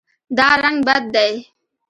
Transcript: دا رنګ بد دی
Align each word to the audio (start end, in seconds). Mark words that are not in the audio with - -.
دا 0.37 0.49
رنګ 0.63 0.77
بد 0.87 1.03
دی 1.15 1.33